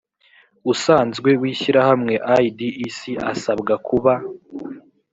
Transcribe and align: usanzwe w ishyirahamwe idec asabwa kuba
usanzwe 0.71 1.29
w 1.41 1.43
ishyirahamwe 1.51 2.13
idec 2.49 2.97
asabwa 3.31 3.73
kuba 3.87 4.13